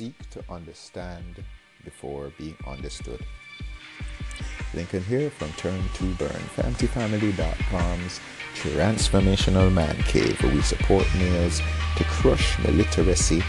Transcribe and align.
seek 0.00 0.30
to 0.30 0.42
understand 0.48 1.44
before 1.84 2.32
being 2.38 2.56
understood. 2.66 3.22
Lincoln 4.72 5.04
here 5.04 5.28
from 5.28 5.52
Turn 5.64 5.78
to 5.96 6.04
Burn, 6.14 6.42
FamilyFamily.com's 6.56 8.18
transformational 8.54 9.70
man 9.70 9.94
cave 10.04 10.42
where 10.42 10.54
we 10.54 10.62
support 10.62 11.06
males 11.18 11.60
to 11.98 12.04
crush 12.04 12.58
illiteracy, 12.64 13.42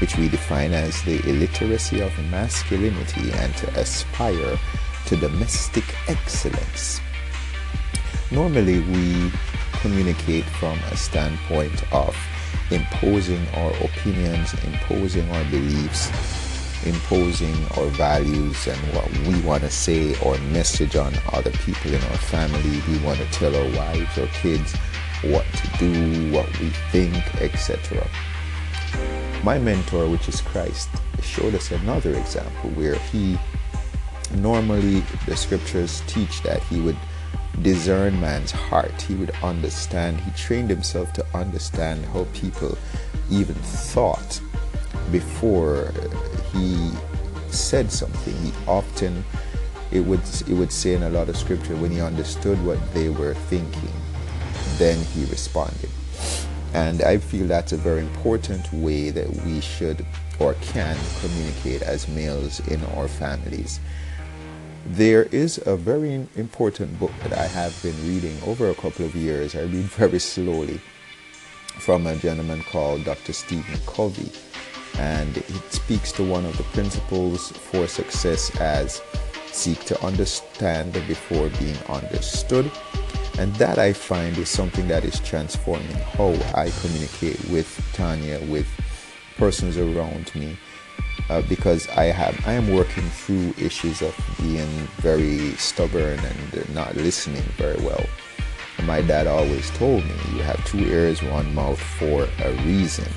which 0.00 0.18
we 0.18 0.28
define 0.28 0.72
as 0.72 1.00
the 1.04 1.20
illiteracy 1.28 2.00
of 2.00 2.12
masculinity, 2.28 3.30
and 3.30 3.54
to 3.54 3.68
aspire 3.78 4.58
to 5.06 5.16
domestic 5.16 5.84
excellence. 6.08 7.00
Normally, 8.32 8.80
we 8.80 9.30
communicate 9.80 10.44
from 10.58 10.76
a 10.90 10.96
standpoint 10.96 11.84
of 11.92 12.16
imposing 12.70 13.46
our 13.54 13.70
opinions, 13.84 14.54
imposing 14.64 15.30
our 15.30 15.44
beliefs, 15.44 16.10
imposing 16.86 17.54
our 17.76 17.86
values 17.86 18.66
and 18.66 18.78
what 18.94 19.10
we 19.26 19.40
want 19.42 19.62
to 19.62 19.70
say 19.70 20.18
or 20.20 20.36
message 20.52 20.96
on 20.96 21.14
other 21.32 21.50
people 21.50 21.92
in 21.92 22.02
our 22.02 22.18
family. 22.18 22.82
We 22.88 22.98
want 23.04 23.18
to 23.18 23.26
tell 23.30 23.54
our 23.54 23.76
wives 23.76 24.18
or 24.18 24.26
kids 24.28 24.74
what 25.22 25.46
to 25.52 25.78
do, 25.78 26.32
what 26.32 26.46
we 26.60 26.68
think, 26.90 27.42
etc. 27.42 28.06
My 29.42 29.58
mentor, 29.58 30.08
which 30.08 30.28
is 30.28 30.40
Christ, 30.40 30.88
showed 31.22 31.54
us 31.54 31.70
another 31.70 32.14
example 32.14 32.70
where 32.70 32.96
he 32.96 33.38
normally 34.36 35.00
the 35.26 35.36
scriptures 35.36 36.02
teach 36.06 36.42
that 36.42 36.62
he 36.64 36.80
would 36.80 36.96
discern 37.62 38.20
man's 38.20 38.50
heart. 38.50 39.00
He 39.02 39.14
would 39.14 39.32
understand. 39.42 40.20
He 40.20 40.30
trained 40.32 40.70
himself 40.70 41.12
to 41.14 41.26
understand 41.34 42.04
how 42.06 42.26
people 42.32 42.76
even 43.30 43.54
thought 43.54 44.40
before 45.10 45.92
he 46.52 46.90
said 47.48 47.90
something. 47.90 48.34
He 48.36 48.52
often 48.66 49.24
it 49.92 50.00
would 50.00 50.20
it 50.48 50.54
would 50.54 50.72
say 50.72 50.94
in 50.94 51.04
a 51.04 51.10
lot 51.10 51.28
of 51.28 51.36
scripture 51.36 51.76
when 51.76 51.90
he 51.90 52.00
understood 52.00 52.62
what 52.64 52.78
they 52.92 53.08
were 53.08 53.34
thinking, 53.34 53.92
then 54.76 55.02
he 55.06 55.24
responded. 55.26 55.90
And 56.74 57.02
I 57.02 57.18
feel 57.18 57.46
that's 57.46 57.72
a 57.72 57.76
very 57.76 58.00
important 58.00 58.72
way 58.72 59.10
that 59.10 59.30
we 59.44 59.60
should 59.60 60.04
or 60.40 60.54
can 60.54 60.96
communicate 61.20 61.82
as 61.82 62.08
males 62.08 62.58
in 62.66 62.84
our 62.96 63.06
families. 63.06 63.78
There 64.86 65.22
is 65.24 65.58
a 65.64 65.76
very 65.76 66.12
important 66.36 67.00
book 67.00 67.10
that 67.22 67.32
I 67.32 67.46
have 67.46 67.74
been 67.82 67.96
reading 68.06 68.36
over 68.46 68.68
a 68.68 68.74
couple 68.74 69.06
of 69.06 69.14
years. 69.14 69.54
I 69.54 69.62
read 69.62 69.86
very 69.86 70.18
slowly 70.18 70.78
from 71.78 72.06
a 72.06 72.14
gentleman 72.16 72.62
called 72.64 73.04
Dr. 73.04 73.32
Stephen 73.32 73.80
Covey. 73.86 74.30
And 74.98 75.38
it 75.38 75.72
speaks 75.72 76.12
to 76.12 76.22
one 76.22 76.44
of 76.44 76.58
the 76.58 76.64
principles 76.64 77.50
for 77.50 77.86
success 77.86 78.54
as 78.60 79.00
seek 79.46 79.82
to 79.86 80.04
understand 80.04 80.92
before 80.92 81.48
being 81.58 81.78
understood. 81.88 82.70
And 83.38 83.54
that 83.56 83.78
I 83.78 83.94
find 83.94 84.36
is 84.36 84.50
something 84.50 84.86
that 84.88 85.06
is 85.06 85.18
transforming 85.20 85.96
how 86.18 86.34
I 86.54 86.70
communicate 86.82 87.42
with 87.48 87.68
Tanya, 87.94 88.38
with 88.50 88.68
persons 89.38 89.78
around 89.78 90.34
me 90.34 90.58
uh, 91.30 91.42
because 91.42 91.88
I 91.90 92.04
have 92.04 92.38
I 92.46 92.52
am 92.52 92.72
working 92.72 93.08
through 93.10 93.54
issues 93.58 94.02
of 94.02 94.14
being 94.40 94.68
very 94.98 95.52
stubborn 95.56 96.18
and 96.18 96.74
not 96.74 96.96
listening 96.96 97.42
very 97.56 97.80
well. 97.82 98.04
My 98.82 99.00
dad 99.00 99.26
always 99.26 99.70
told 99.70 100.04
me, 100.04 100.14
"You 100.34 100.42
have 100.42 100.64
two 100.66 100.84
ears, 100.84 101.22
one 101.22 101.54
mouth 101.54 101.80
for 101.80 102.28
a 102.42 102.52
reason." 102.64 103.10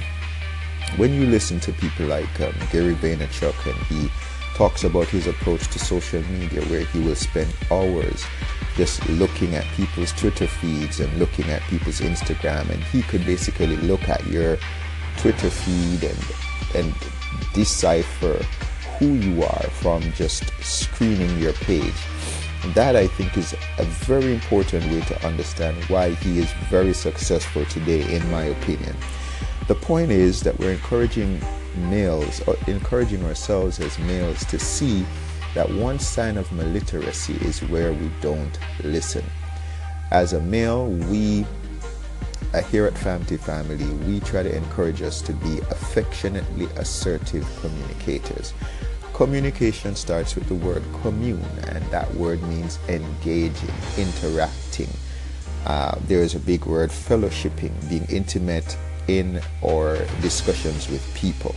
When 0.95 1.13
you 1.13 1.25
listen 1.25 1.59
to 1.61 1.73
people 1.73 2.05
like 2.07 2.39
um, 2.39 2.53
Gary 2.71 2.95
Vaynerchuk 2.95 3.65
and 3.65 3.77
he 3.87 4.09
talks 4.55 4.85
about 4.85 5.07
his 5.07 5.27
approach 5.27 5.67
to 5.67 5.79
social 5.79 6.23
media, 6.23 6.61
where 6.65 6.85
he 6.85 6.99
will 6.99 7.15
spend 7.15 7.53
hours 7.69 8.25
just 8.75 9.07
looking 9.09 9.55
at 9.55 9.65
people's 9.75 10.13
Twitter 10.13 10.47
feeds 10.47 10.99
and 10.99 11.11
looking 11.19 11.49
at 11.49 11.61
people's 11.63 11.99
Instagram, 11.99 12.69
and 12.69 12.81
he 12.85 13.01
could 13.01 13.25
basically 13.25 13.75
look 13.77 14.07
at 14.07 14.25
your 14.27 14.57
Twitter 15.17 15.49
feed 15.49 16.03
and 16.03 16.25
and 16.75 16.93
decipher 17.57 18.37
who 18.99 19.15
you 19.15 19.43
are 19.43 19.63
from 19.81 19.99
just 20.13 20.43
screening 20.61 21.39
your 21.39 21.53
page. 21.53 21.99
That 22.75 22.95
I 22.95 23.07
think 23.07 23.35
is 23.35 23.55
a 23.79 23.83
very 23.83 24.31
important 24.35 24.85
way 24.91 25.01
to 25.01 25.25
understand 25.25 25.83
why 25.85 26.11
he 26.11 26.37
is 26.37 26.51
very 26.69 26.93
successful 26.93 27.65
today, 27.65 28.15
in 28.15 28.29
my 28.29 28.43
opinion. 28.43 28.95
The 29.67 29.73
point 29.73 30.11
is 30.11 30.41
that 30.41 30.59
we're 30.59 30.73
encouraging 30.73 31.41
males, 31.89 32.41
or 32.47 32.55
encouraging 32.67 33.25
ourselves 33.25 33.79
as 33.79 33.97
males 33.97 34.45
to 34.45 34.59
see 34.59 35.03
that 35.55 35.67
one 35.71 35.97
sign 35.97 36.37
of 36.37 36.51
illiteracy 36.51 37.37
is 37.41 37.63
where 37.63 37.91
we 37.91 38.11
don't 38.21 38.59
listen. 38.83 39.25
As 40.11 40.33
a 40.33 40.41
male, 40.41 40.87
we 40.87 41.43
here 42.69 42.85
at 42.85 42.97
Family 42.97 43.37
Family, 43.37 43.85
we 44.05 44.19
try 44.21 44.43
to 44.43 44.55
encourage 44.55 45.01
us 45.01 45.21
to 45.23 45.33
be 45.33 45.59
affectionately 45.69 46.65
assertive 46.77 47.47
communicators. 47.61 48.53
Communication 49.13 49.95
starts 49.95 50.35
with 50.35 50.47
the 50.47 50.55
word 50.55 50.83
commune, 51.01 51.43
and 51.67 51.83
that 51.91 52.13
word 52.15 52.41
means 52.43 52.79
engaging, 52.87 53.73
interacting. 53.97 54.89
Uh, 55.65 55.95
there 56.07 56.21
is 56.21 56.35
a 56.35 56.39
big 56.39 56.65
word 56.65 56.89
fellowshipping, 56.89 57.71
being 57.89 58.05
intimate 58.09 58.77
in 59.07 59.41
or 59.61 59.97
discussions 60.21 60.89
with 60.89 61.03
people. 61.15 61.55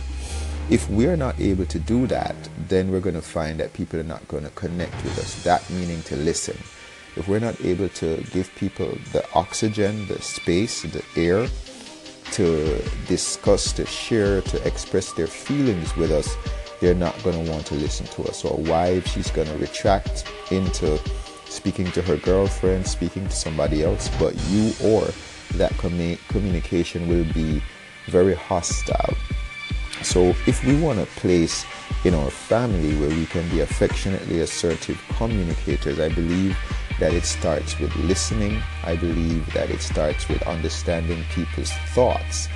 If 0.69 0.89
we're 0.89 1.17
not 1.17 1.39
able 1.39 1.65
to 1.65 1.79
do 1.79 2.07
that, 2.07 2.35
then 2.67 2.91
we're 2.91 2.99
going 3.01 3.15
to 3.15 3.21
find 3.21 3.59
that 3.59 3.73
people 3.73 3.99
are 3.99 4.03
not 4.03 4.25
going 4.27 4.43
to 4.43 4.49
connect 4.51 4.95
with 5.03 5.19
us. 5.19 5.43
That 5.43 5.69
meaning 5.69 6.01
to 6.03 6.15
listen 6.15 6.57
if 7.15 7.27
we're 7.27 7.39
not 7.39 7.59
able 7.61 7.89
to 7.89 8.23
give 8.31 8.53
people 8.55 8.97
the 9.11 9.25
oxygen, 9.33 10.07
the 10.07 10.21
space, 10.21 10.83
the 10.83 11.03
air 11.15 11.47
to 12.31 12.81
discuss, 13.07 13.73
to 13.73 13.85
share, 13.85 14.41
to 14.41 14.65
express 14.65 15.11
their 15.13 15.27
feelings 15.27 15.95
with 15.97 16.11
us, 16.11 16.35
they're 16.79 16.95
not 16.95 17.15
going 17.23 17.43
to 17.43 17.51
want 17.51 17.65
to 17.67 17.75
listen 17.75 18.05
to 18.07 18.23
us. 18.23 18.43
Or 18.45 18.57
wife, 18.57 19.05
she's 19.07 19.29
going 19.31 19.47
to 19.47 19.57
retract 19.57 20.25
into 20.51 20.99
speaking 21.45 21.91
to 21.91 22.01
her 22.01 22.15
girlfriend, 22.17 22.87
speaking 22.87 23.25
to 23.27 23.35
somebody 23.35 23.83
else, 23.83 24.09
but 24.17 24.35
you 24.49 24.71
or 24.83 25.05
that 25.55 25.71
commu- 25.73 26.17
communication 26.29 27.07
will 27.07 27.25
be 27.33 27.61
very 28.07 28.33
hostile. 28.33 29.13
So, 30.01 30.29
if 30.47 30.65
we 30.65 30.79
want 30.81 30.99
a 30.99 31.05
place 31.05 31.63
in 32.05 32.15
our 32.15 32.31
family 32.31 32.95
where 32.95 33.09
we 33.09 33.25
can 33.27 33.47
be 33.49 33.59
affectionately 33.59 34.39
assertive 34.39 34.99
communicators, 35.17 35.99
I 35.99 36.09
believe 36.09 36.57
that 37.01 37.13
it 37.13 37.25
starts 37.25 37.77
with 37.79 37.93
listening. 37.95 38.61
I 38.83 38.95
believe 38.95 39.51
that 39.53 39.71
it 39.71 39.81
starts 39.81 40.29
with 40.29 40.41
understanding 40.43 41.23
people's 41.33 41.71
thoughts, 41.95 42.47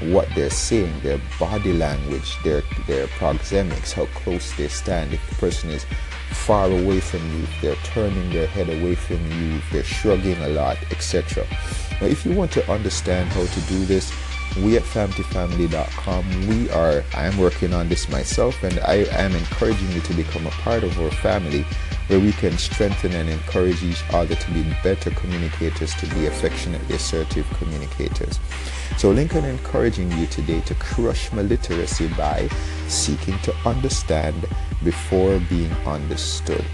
what 0.00 0.28
they're 0.34 0.50
saying, 0.50 0.92
their 1.02 1.20
body 1.38 1.72
language, 1.72 2.36
their 2.42 2.62
their 2.88 3.06
proxemics, 3.06 3.92
how 3.92 4.06
close 4.06 4.52
they 4.56 4.66
stand. 4.66 5.14
If 5.14 5.26
the 5.30 5.36
person 5.36 5.70
is 5.70 5.86
far 6.30 6.66
away 6.66 6.98
from 6.98 7.22
you, 7.32 7.46
they're 7.60 7.82
turning 7.94 8.30
their 8.30 8.48
head 8.48 8.68
away 8.68 8.96
from 8.96 9.24
you, 9.38 9.60
they're 9.70 9.84
shrugging 9.84 10.42
a 10.42 10.48
lot, 10.48 10.78
etc. 10.90 11.46
Now, 12.00 12.08
if 12.08 12.26
you 12.26 12.32
want 12.32 12.50
to 12.52 12.72
understand 12.72 13.28
how 13.30 13.46
to 13.46 13.60
do 13.62 13.84
this, 13.84 14.12
we 14.58 14.76
at 14.76 14.82
familyfamily.com 14.82 16.48
we 16.48 16.68
are 16.70 17.02
i 17.14 17.26
am 17.26 17.36
working 17.38 17.72
on 17.72 17.88
this 17.88 18.08
myself 18.08 18.62
and 18.62 18.78
i 18.80 19.06
am 19.12 19.34
encouraging 19.34 19.90
you 19.92 20.00
to 20.00 20.12
become 20.14 20.46
a 20.46 20.50
part 20.50 20.84
of 20.84 20.98
our 21.00 21.10
family 21.10 21.64
where 22.08 22.20
we 22.20 22.32
can 22.32 22.56
strengthen 22.58 23.12
and 23.12 23.30
encourage 23.30 23.82
each 23.82 24.02
other 24.12 24.34
to 24.34 24.50
be 24.50 24.62
better 24.82 25.10
communicators 25.12 25.94
to 25.94 26.06
be 26.14 26.26
affectionately 26.26 26.94
assertive 26.94 27.48
communicators. 27.54 28.38
So 28.98 29.10
lincoln 29.10 29.44
encouraging 29.44 30.12
you 30.12 30.26
today 30.26 30.60
to 30.62 30.74
crush 30.74 31.32
illiteracy 31.32 32.08
by 32.08 32.48
seeking 32.88 33.38
to 33.40 33.54
understand 33.64 34.46
before 34.84 35.40
being 35.48 35.72
understood 35.86 36.64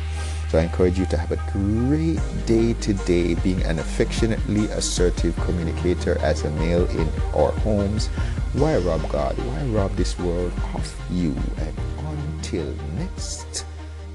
so 0.48 0.58
I 0.58 0.62
encourage 0.62 0.98
you 0.98 1.04
to 1.06 1.16
have 1.16 1.30
a 1.30 1.40
great 1.52 2.20
day 2.46 2.72
today 2.74 3.34
being 3.34 3.62
an 3.64 3.78
affectionately 3.78 4.64
assertive 4.66 5.36
communicator 5.40 6.18
as 6.20 6.44
a 6.44 6.50
male 6.52 6.88
in 6.90 7.08
our 7.34 7.52
homes. 7.60 8.06
Why 8.54 8.78
rob 8.78 9.06
God? 9.10 9.36
Why 9.36 9.62
rob 9.66 9.94
this 9.96 10.18
world 10.18 10.52
of 10.74 11.00
you? 11.10 11.36
And 11.58 11.74
until 12.06 12.74
next 12.96 13.66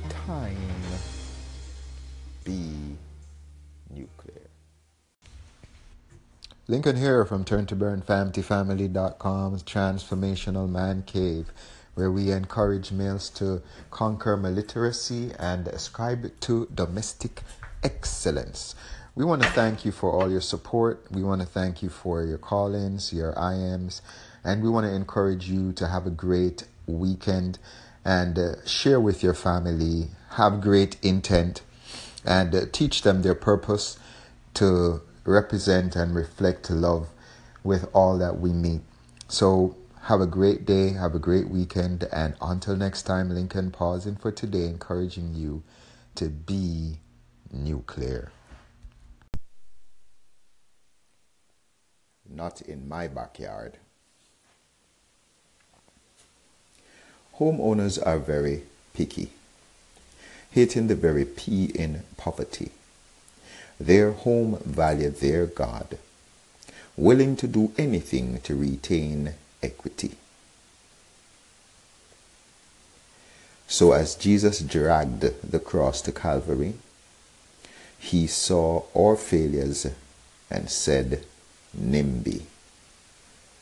time, 0.09 0.57
be 2.43 2.97
nuclear. 3.91 4.41
Lincoln 6.67 6.95
here 6.95 7.25
from 7.25 7.43
Turn 7.43 7.67
to 7.67 7.75
Burn 7.75 8.01
FamilyFamily.com's 8.01 9.61
Transformational 9.61 10.67
Man 10.67 11.03
Cave 11.05 11.51
where 11.95 12.11
we 12.11 12.31
encourage 12.31 12.91
males 12.91 13.29
to 13.29 13.61
conquer 13.91 14.33
illiteracy 14.33 15.31
and 15.37 15.67
ascribe 15.67 16.31
to 16.41 16.67
domestic 16.73 17.41
excellence. 17.83 18.75
We 19.15 19.23
want 19.25 19.43
to 19.43 19.49
thank 19.49 19.85
you 19.85 19.91
for 19.91 20.11
all 20.11 20.31
your 20.31 20.41
support. 20.41 21.05
We 21.11 21.21
want 21.23 21.41
to 21.41 21.47
thank 21.47 21.83
you 21.83 21.89
for 21.89 22.23
your 22.23 22.39
call 22.39 22.73
ins, 22.73 23.13
your 23.13 23.33
IMs, 23.33 24.01
and 24.43 24.63
we 24.63 24.69
want 24.69 24.87
to 24.87 24.93
encourage 24.93 25.49
you 25.49 25.71
to 25.73 25.87
have 25.87 26.07
a 26.07 26.09
great 26.09 26.65
weekend 26.87 27.59
and 28.03 28.37
uh, 28.37 28.65
share 28.65 28.99
with 28.99 29.21
your 29.21 29.35
family. 29.35 30.07
Have 30.31 30.61
great 30.61 30.97
intent 31.03 31.61
and 32.25 32.55
uh, 32.55 32.61
teach 32.71 33.03
them 33.03 33.21
their 33.21 33.35
purpose 33.35 33.99
to 34.55 35.01
represent 35.25 35.95
and 35.95 36.15
reflect 36.15 36.69
love 36.69 37.09
with 37.63 37.87
all 37.93 38.17
that 38.17 38.39
we 38.39 38.51
meet. 38.51 38.81
So, 39.27 39.75
have 40.03 40.19
a 40.19 40.27
great 40.27 40.65
day, 40.65 40.89
have 40.89 41.15
a 41.15 41.19
great 41.19 41.47
weekend, 41.47 42.03
and 42.11 42.35
until 42.41 42.75
next 42.75 43.03
time, 43.03 43.29
Lincoln 43.29 43.71
pausing 43.71 44.17
for 44.17 44.33
today, 44.33 44.65
encouraging 44.65 45.33
you 45.33 45.63
to 46.15 46.27
be 46.27 46.97
nuclear. 47.53 48.29
Not 52.29 52.61
in 52.61 52.89
my 52.89 53.07
backyard. 53.07 53.77
Homeowners 57.39 57.97
are 58.05 58.19
very 58.19 58.63
picky, 58.93 59.29
hating 60.51 60.87
the 60.87 60.95
very 60.95 61.23
P 61.23 61.65
in 61.73 62.03
poverty. 62.17 62.71
Their 63.79 64.11
home 64.11 64.59
value 64.65 65.09
their 65.11 65.45
God, 65.45 65.97
willing 66.97 67.37
to 67.37 67.47
do 67.47 67.71
anything 67.77 68.41
to 68.41 68.55
retain 68.55 69.35
equity. 69.63 70.11
So, 73.67 73.93
as 73.93 74.13
Jesus 74.13 74.59
dragged 74.59 75.21
the 75.51 75.59
cross 75.59 76.01
to 76.01 76.11
Calvary, 76.11 76.75
he 77.97 78.27
saw 78.27 78.83
our 78.95 79.15
failures 79.15 79.87
and 80.51 80.69
said, 80.69 81.25
NIMBY, 81.75 82.43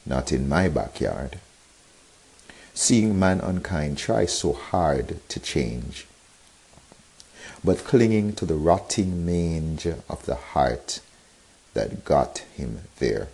not 0.06 0.32
in 0.34 0.50
my 0.50 0.68
backyard. 0.68 1.40
Seeing 2.74 3.18
man 3.18 3.40
unkind 3.40 3.98
try 3.98 4.26
so 4.26 4.54
hard 4.54 5.20
to 5.30 5.40
change, 5.40 6.08
but 7.64 7.86
clinging 7.86 8.34
to 8.34 8.46
the 8.46 8.56
rotting 8.56 9.26
mange 9.26 9.88
of 10.10 10.26
the 10.26 10.36
heart 10.36 11.00
that 11.74 12.04
got 12.04 12.40
him 12.56 12.82
there. 13.00 13.28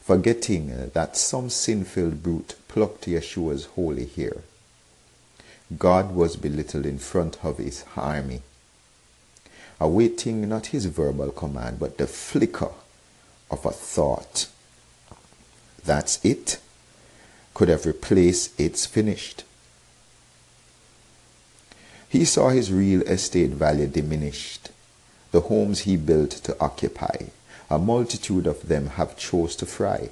Forgetting 0.00 0.70
uh, 0.72 0.88
that 0.92 1.16
some 1.16 1.50
sin 1.50 1.84
filled 1.84 2.22
brute 2.22 2.56
plucked 2.68 3.06
Yeshua's 3.06 3.66
holy 3.76 4.06
hair, 4.06 4.38
God 5.78 6.14
was 6.14 6.36
belittled 6.36 6.86
in 6.86 6.98
front 6.98 7.38
of 7.44 7.58
his 7.58 7.84
army, 7.96 8.42
awaiting 9.78 10.48
not 10.48 10.66
his 10.66 10.86
verbal 10.86 11.30
command, 11.30 11.78
but 11.78 11.96
the 11.98 12.06
flicker 12.06 12.70
of 13.50 13.64
a 13.64 13.70
thought. 13.70 14.48
That's 15.84 16.24
it. 16.24 16.58
Could 17.54 17.68
have 17.68 17.86
replaced 17.86 18.58
its 18.58 18.86
finished. 18.86 19.44
He 22.08 22.24
saw 22.24 22.48
his 22.48 22.72
real 22.72 23.02
estate 23.02 23.50
value 23.50 23.86
diminished, 23.86 24.70
the 25.30 25.42
homes 25.42 25.80
he 25.80 25.96
built 25.96 26.30
to 26.30 26.56
occupy. 26.60 27.26
A 27.70 27.78
multitude 27.78 28.46
of 28.46 28.68
them 28.68 28.88
have 28.98 29.16
chose 29.16 29.54
to 29.56 29.66
fry, 29.66 30.10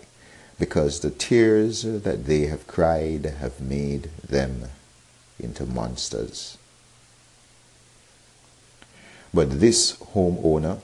because 0.58 1.00
the 1.00 1.10
tears 1.10 1.82
that 1.82 2.26
they 2.26 2.46
have 2.46 2.66
cried 2.66 3.24
have 3.24 3.60
made 3.60 4.10
them 4.26 4.66
into 5.38 5.66
monsters. 5.66 6.56
But 9.34 9.60
this 9.60 9.96
homeowner 9.96 10.80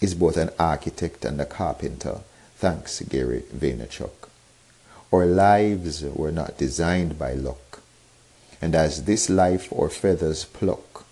is 0.00 0.14
both 0.14 0.36
an 0.36 0.50
architect 0.58 1.24
and 1.24 1.40
a 1.40 1.46
carpenter, 1.46 2.20
thanks 2.56 3.00
Gary 3.02 3.44
Vaynerchuk. 3.54 4.28
Our 5.12 5.26
lives 5.26 6.02
were 6.02 6.32
not 6.32 6.58
designed 6.58 7.18
by 7.18 7.34
luck 7.34 7.66
and 8.60 8.74
as 8.74 9.04
this 9.04 9.28
life 9.28 9.68
or 9.70 9.88
feathers 9.88 10.44
pluck, 10.44 11.04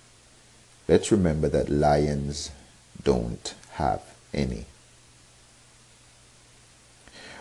let's 0.88 1.12
remember 1.12 1.48
that 1.48 1.68
lions 1.68 2.50
don't 3.02 3.54
have 3.72 4.13
any. 4.34 4.66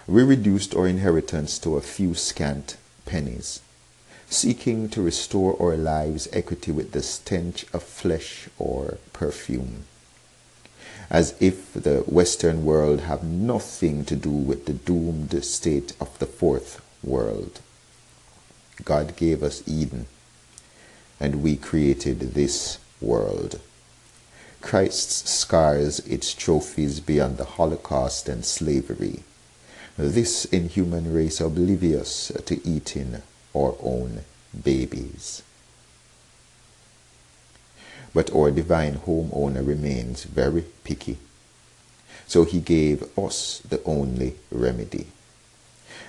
We 0.06 0.24
reduced 0.24 0.76
our 0.76 0.88
inheritance 0.88 1.58
to 1.60 1.78
a 1.78 1.82
few 1.82 2.14
scant 2.14 2.78
pennies, 3.06 3.62
seeking 4.30 4.90
to 4.90 5.02
restore 5.02 5.56
our 5.62 5.78
lives 5.78 6.28
equity 6.34 6.72
with 6.72 6.92
the 6.92 7.02
stench 7.02 7.66
of 7.74 7.84
flesh 7.84 8.50
or 8.60 8.98
perfume, 9.14 9.86
as 11.10 11.36
if 11.40 11.74
the 11.74 12.00
Western 12.02 12.66
world 12.66 13.02
have 13.02 13.24
nothing 13.24 14.04
to 14.06 14.16
do 14.16 14.32
with 14.32 14.66
the 14.66 14.74
doomed 14.74 15.44
state 15.44 15.94
of 16.02 16.18
the 16.20 16.26
fourth 16.26 16.82
world. 17.04 17.62
God 18.84 19.16
gave 19.16 19.44
us 19.44 19.64
Eden, 19.66 20.08
and 21.20 21.44
we 21.44 21.56
created 21.56 22.20
this 22.34 22.80
world. 23.00 23.60
Christ's 24.64 25.30
scars 25.30 26.00
its 26.00 26.34
trophies 26.34 27.02
beyond 27.02 27.38
the 27.38 27.44
Holocaust 27.44 28.30
and 28.30 28.46
slavery. 28.46 29.20
This 29.98 30.46
inhuman 30.46 31.14
race 31.14 31.42
oblivious 31.42 32.32
to 32.46 32.68
eating 32.68 33.22
our 33.54 33.76
own 33.82 34.22
babies. 34.64 35.44
But 38.14 38.34
our 38.34 38.52
divine 38.52 39.00
homeowner 39.00 39.68
remains 39.68 40.24
very 40.24 40.64
picky. 40.84 41.18
So 42.26 42.46
he 42.46 42.62
gave 42.62 43.04
us 43.20 43.62
the 43.68 43.84
only 43.84 44.38
remedy. 44.50 45.08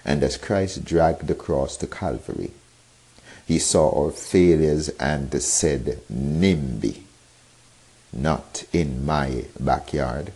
And 0.04 0.22
as 0.22 0.36
Christ 0.36 0.84
dragged 0.84 1.26
the 1.26 1.34
cross 1.34 1.76
to 1.78 1.88
Calvary, 1.88 2.52
he 3.46 3.58
saw 3.58 3.90
our 3.90 4.12
failures 4.12 4.90
and 5.00 5.42
said, 5.42 6.00
NIMBY, 6.08 7.02
not 8.14 8.64
in 8.72 9.04
my 9.04 9.46
backyard. 9.58 10.32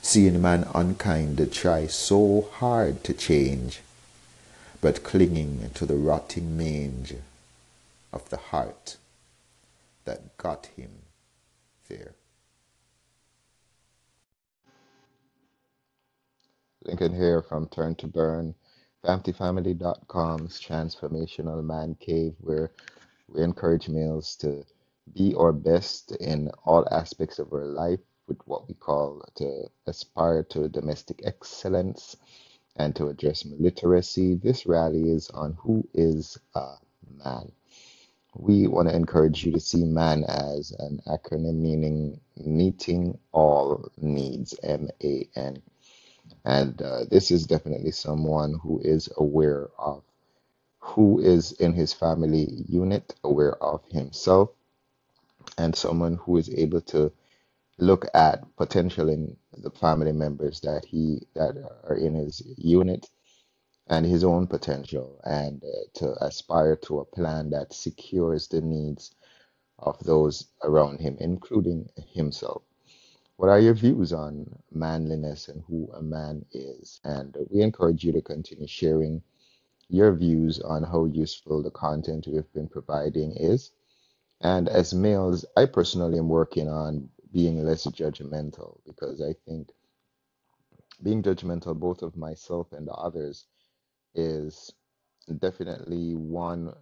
Seeing 0.00 0.42
man 0.42 0.66
unkind 0.74 1.52
try 1.52 1.86
so 1.86 2.48
hard 2.54 3.04
to 3.04 3.14
change, 3.14 3.80
but 4.80 5.04
clinging 5.04 5.70
to 5.74 5.86
the 5.86 5.94
rotting 5.94 6.56
mange 6.56 7.14
of 8.12 8.28
the 8.30 8.36
heart 8.36 8.96
that 10.04 10.36
got 10.36 10.66
him 10.76 10.90
there. 11.88 12.14
Lincoln 16.84 17.14
here 17.14 17.42
from 17.42 17.68
Turn 17.68 17.94
to 17.96 18.08
Burn 18.08 18.56
FamilyFamily.com's 19.04 20.60
transformational 20.60 21.64
man 21.64 21.96
cave, 22.00 22.34
where 22.40 22.70
we 23.28 23.42
encourage 23.42 23.88
males 23.88 24.36
to 24.36 24.64
be 25.14 25.34
our 25.34 25.52
best 25.52 26.12
in 26.16 26.50
all 26.64 26.86
aspects 26.90 27.38
of 27.38 27.52
our 27.52 27.66
life 27.66 28.00
with 28.28 28.38
what 28.46 28.68
we 28.68 28.74
call 28.74 29.22
to 29.36 29.64
aspire 29.86 30.42
to 30.44 30.68
domestic 30.68 31.20
excellence 31.24 32.16
and 32.76 32.96
to 32.96 33.08
address 33.08 33.44
literacy. 33.44 34.34
This 34.34 34.66
rally 34.66 35.10
is 35.10 35.30
on 35.30 35.54
who 35.58 35.86
is 35.94 36.38
a 36.54 36.74
man. 37.24 37.52
We 38.34 38.66
want 38.66 38.88
to 38.88 38.96
encourage 38.96 39.44
you 39.44 39.52
to 39.52 39.60
see 39.60 39.84
man 39.84 40.24
as 40.24 40.72
an 40.78 41.00
acronym 41.06 41.56
meaning 41.56 42.20
meeting 42.36 43.18
all 43.32 43.90
needs, 44.00 44.54
M 44.62 44.88
A 45.04 45.28
N. 45.36 45.62
And 46.44 46.80
uh, 46.80 47.04
this 47.10 47.30
is 47.30 47.46
definitely 47.46 47.90
someone 47.90 48.58
who 48.62 48.80
is 48.82 49.08
aware 49.18 49.68
of 49.78 50.02
who 50.80 51.20
is 51.20 51.52
in 51.52 51.72
his 51.72 51.92
family 51.92 52.48
unit, 52.68 53.14
aware 53.22 53.62
of 53.62 53.84
himself, 53.90 54.50
and 55.58 55.76
someone 55.76 56.16
who 56.16 56.36
is 56.38 56.50
able 56.50 56.80
to 56.82 57.12
look 57.78 58.06
at 58.14 58.44
potential 58.56 59.08
in 59.08 59.36
the 59.58 59.70
family 59.70 60.12
members 60.12 60.60
that 60.60 60.84
he 60.84 61.20
that 61.34 61.56
are 61.84 61.96
in 61.96 62.14
his 62.14 62.42
unit 62.58 63.08
and 63.88 64.06
his 64.06 64.24
own 64.24 64.46
potential 64.46 65.20
and 65.24 65.62
uh, 65.64 65.68
to 65.94 66.12
aspire 66.24 66.76
to 66.76 67.00
a 67.00 67.04
plan 67.04 67.50
that 67.50 67.72
secures 67.74 68.48
the 68.48 68.60
needs 68.60 69.14
of 69.78 69.98
those 70.04 70.48
around 70.64 71.00
him 71.00 71.16
including 71.20 71.88
himself 72.14 72.62
what 73.36 73.50
are 73.50 73.60
your 73.60 73.74
views 73.74 74.12
on 74.12 74.46
manliness 74.72 75.48
and 75.48 75.64
who 75.68 75.90
a 75.94 76.02
man 76.02 76.44
is? 76.52 77.00
And 77.04 77.36
we 77.50 77.62
encourage 77.62 78.04
you 78.04 78.12
to 78.12 78.22
continue 78.22 78.68
sharing 78.68 79.22
your 79.88 80.12
views 80.14 80.60
on 80.60 80.84
how 80.84 81.06
useful 81.06 81.62
the 81.62 81.70
content 81.70 82.26
we've 82.28 82.52
been 82.54 82.68
providing 82.68 83.32
is. 83.36 83.72
And 84.42 84.68
as 84.68 84.94
males, 84.94 85.44
I 85.56 85.66
personally 85.66 86.18
am 86.18 86.28
working 86.28 86.68
on 86.68 87.10
being 87.32 87.64
less 87.64 87.86
judgmental 87.86 88.80
because 88.86 89.22
I 89.22 89.34
think 89.46 89.70
being 91.02 91.22
judgmental 91.22 91.78
both 91.78 92.02
of 92.02 92.16
myself 92.16 92.72
and 92.72 92.86
the 92.88 92.92
others 92.94 93.46
is 94.14 94.72
definitely 95.38 96.14
one 96.14 96.74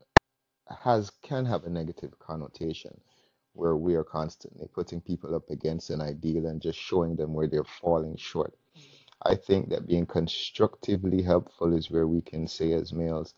has 0.84 1.10
can 1.22 1.44
have 1.46 1.64
a 1.64 1.70
negative 1.70 2.18
connotation 2.18 3.00
where 3.54 3.76
we 3.76 3.94
are 3.96 4.04
constantly 4.04 4.68
putting 4.74 5.00
people 5.00 5.34
up 5.34 5.50
against 5.50 5.90
an 5.90 6.00
ideal 6.00 6.46
and 6.46 6.62
just 6.62 6.78
showing 6.78 7.16
them 7.16 7.34
where 7.34 7.48
they're 7.48 7.64
falling 7.64 8.16
short. 8.16 8.54
I 9.22 9.34
think 9.34 9.70
that 9.70 9.86
being 9.88 10.06
constructively 10.06 11.22
helpful 11.22 11.74
is 11.74 11.90
where 11.90 12.06
we 12.06 12.22
can 12.22 12.48
say 12.48 12.72
as 12.72 12.92
males, 12.92 13.34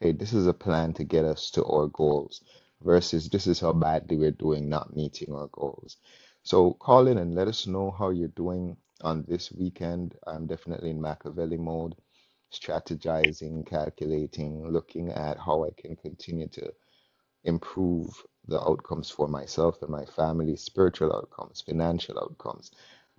hey, 0.00 0.12
this 0.12 0.32
is 0.32 0.46
a 0.46 0.54
plan 0.54 0.92
to 0.94 1.04
get 1.04 1.24
us 1.24 1.50
to 1.52 1.64
our 1.64 1.88
goals, 1.88 2.42
versus 2.84 3.28
this 3.30 3.46
is 3.46 3.60
how 3.60 3.72
badly 3.72 4.16
we're 4.18 4.32
doing 4.32 4.68
not 4.68 4.96
meeting 4.96 5.34
our 5.34 5.48
goals. 5.48 5.98
So 6.44 6.74
call 6.74 7.08
in 7.08 7.18
and 7.18 7.34
let 7.34 7.48
us 7.48 7.66
know 7.66 7.90
how 7.90 8.10
you're 8.10 8.28
doing 8.28 8.76
on 9.02 9.24
this 9.28 9.52
weekend. 9.52 10.16
I'm 10.26 10.46
definitely 10.46 10.90
in 10.90 11.00
Machiavelli 11.00 11.58
mode, 11.58 11.96
strategizing, 12.52 13.66
calculating, 13.66 14.68
looking 14.68 15.10
at 15.12 15.38
how 15.38 15.64
I 15.64 15.70
can 15.76 15.96
continue 15.96 16.48
to 16.48 16.72
improve 17.44 18.10
the 18.46 18.60
outcomes 18.60 19.10
for 19.10 19.28
myself 19.28 19.82
and 19.82 19.90
my 19.90 20.04
family, 20.06 20.56
spiritual 20.56 21.14
outcomes, 21.14 21.60
financial 21.62 22.18
outcomes, 22.18 22.72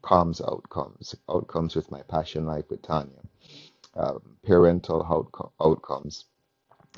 comms 0.03 0.41
outcomes, 0.41 1.15
outcomes 1.29 1.75
with 1.75 1.91
my 1.91 2.01
passion 2.03 2.45
life 2.45 2.65
with 2.69 2.81
Tanya, 2.81 3.21
um, 3.95 4.37
parental 4.45 5.03
outco- 5.03 5.51
outcomes, 5.61 6.25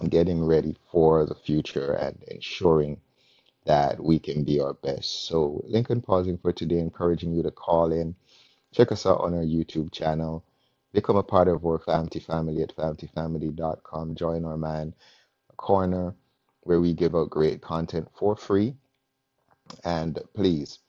getting 0.10 0.44
ready 0.46 0.76
for 0.92 1.26
the 1.26 1.36
future 1.36 1.94
and 1.94 2.22
ensuring 2.28 3.00
that 3.66 4.04
we 4.04 4.20
can 4.20 4.44
be 4.44 4.60
our 4.60 4.74
best. 4.74 5.28
So, 5.28 5.64
Lincoln 5.68 6.02
pausing 6.02 6.38
for 6.38 6.52
today, 6.54 6.80
encouraging 6.80 7.34
you 7.34 7.44
to 7.44 7.52
call 7.52 7.92
in, 7.92 8.16
check 8.74 8.92
us 8.92 9.06
out 9.06 9.22
on 9.22 9.34
our 9.34 9.44
YouTube 9.44 9.92
channel, 9.92 10.44
become 10.94 11.18
a 11.18 11.24
part 11.24 11.48
of 11.48 11.66
our 11.66 11.80
family 11.80 12.20
family 12.20 12.62
at 12.62 12.76
familyfamily.com, 12.76 14.16
join 14.16 14.46
our 14.46 14.58
man 14.58 14.94
corner 15.58 16.14
where 16.62 16.82
we 16.82 16.94
give 16.94 17.16
out 17.16 17.30
great 17.30 17.62
content 17.62 18.08
for 18.18 18.36
free. 18.36 18.76
And 19.84 20.20
please 20.36 20.80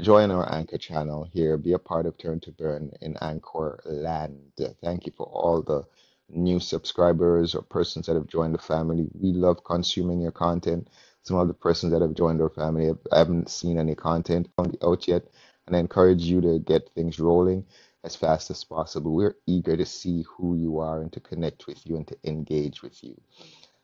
join 0.00 0.30
our 0.30 0.52
Anchor 0.54 0.78
channel 0.78 1.28
here. 1.32 1.56
Be 1.56 1.72
a 1.72 1.78
part 1.78 2.06
of 2.06 2.18
Turn 2.18 2.40
to 2.40 2.52
Burn 2.52 2.92
in 3.00 3.16
Anchor 3.20 3.80
Land. 3.84 4.52
Thank 4.82 5.06
you 5.06 5.12
for 5.16 5.26
all 5.26 5.62
the 5.62 5.84
new 6.28 6.60
subscribers 6.60 7.54
or 7.54 7.62
persons 7.62 8.06
that 8.06 8.16
have 8.16 8.26
joined 8.28 8.54
the 8.54 8.58
family. 8.58 9.08
We 9.14 9.32
love 9.32 9.64
consuming 9.64 10.20
your 10.20 10.32
content. 10.32 10.88
Some 11.22 11.38
of 11.38 11.48
the 11.48 11.54
persons 11.54 11.92
that 11.92 12.02
have 12.02 12.14
joined 12.14 12.40
our 12.40 12.50
family 12.50 12.86
have, 12.86 12.98
haven't 13.12 13.50
seen 13.50 13.78
any 13.78 13.94
content 13.94 14.48
on 14.58 14.72
the 14.72 14.86
out 14.86 15.08
yet, 15.08 15.24
and 15.66 15.76
I 15.76 15.80
encourage 15.80 16.22
you 16.22 16.40
to 16.42 16.58
get 16.60 16.90
things 16.94 17.20
rolling 17.20 17.64
as 18.04 18.16
fast 18.16 18.50
as 18.50 18.64
possible. 18.64 19.14
We're 19.14 19.36
eager 19.46 19.76
to 19.76 19.86
see 19.86 20.24
who 20.36 20.56
you 20.56 20.78
are 20.78 21.02
and 21.02 21.12
to 21.12 21.20
connect 21.20 21.66
with 21.66 21.86
you 21.86 21.96
and 21.96 22.06
to 22.08 22.16
engage 22.24 22.82
with 22.82 23.02
you. 23.04 23.20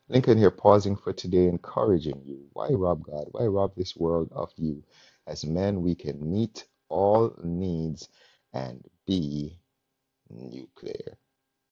Lincoln 0.09 0.37
here 0.37 0.51
pausing 0.51 0.95
for 0.95 1.13
today, 1.13 1.47
encouraging 1.47 2.21
you. 2.25 2.45
Why 2.53 2.69
rob 2.69 3.03
God? 3.03 3.27
Why 3.31 3.45
rob 3.45 3.75
this 3.75 3.95
world 3.95 4.31
of 4.33 4.51
you? 4.55 4.83
As 5.27 5.45
men, 5.45 5.81
we 5.81 5.95
can 5.95 6.29
meet 6.31 6.65
all 6.89 7.35
needs 7.43 8.09
and 8.53 8.85
be 9.07 9.59
nuclear. 10.29 11.17